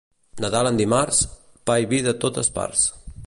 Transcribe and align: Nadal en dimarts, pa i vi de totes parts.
Nadal 0.45 0.69
en 0.69 0.79
dimarts, 0.79 1.19
pa 1.69 1.77
i 1.83 1.87
vi 1.93 2.01
de 2.09 2.17
totes 2.25 2.53
parts. 2.59 2.89